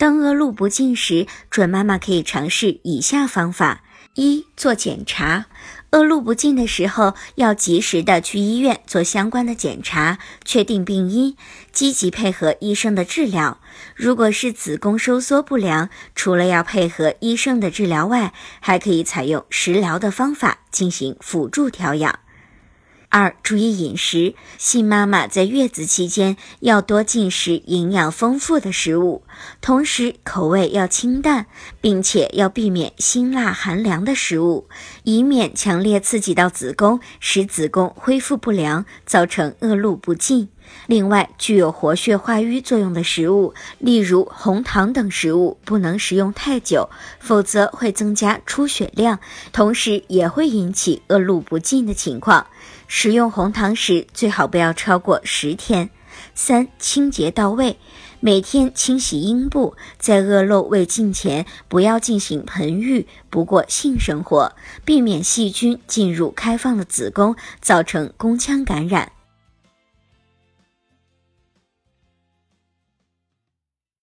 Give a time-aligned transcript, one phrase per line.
[0.00, 3.82] 当恶露不尽时，准妈妈可以尝试以下方法：
[4.14, 5.44] 一、做检查。
[5.90, 11.36] 恶露不尽的时候，要及时的去医院做相关的检查，确定病因，
[11.70, 13.60] 积极配合医生的治疗。
[13.94, 22.20] 如果是子宫收缩不良，除了要配合医生的治疗外，还可以采用食疗的方法进行辅助调养。
[23.10, 24.34] 二、注意饮食。
[24.56, 29.24] 新妈妈在月子期间要多进食营养丰富的食物，
[29.60, 31.46] 同时口味要清淡，
[31.80, 34.68] 并且要避免辛辣寒凉的食物，
[35.02, 40.48] 以免强烈刺激到子宫，使子宫恢复不良，造成恶露不尽。
[40.86, 49.20] 另外，具有活血化瘀作用的食物，例如红糖等食物，不能食用太久，否则会增加出血量，
[49.52, 52.46] 同时也会引起恶露不尽的情况。
[52.88, 55.90] 食用红糖时，最好不要超过十天。
[56.34, 57.78] 三、清洁到位，
[58.18, 64.52] 每天清洗阴部，在恶露未尽前，不要进行盆浴，不过性生活，
[64.84, 69.12] 避免细菌进入开放的子宫，造成宫腔感染。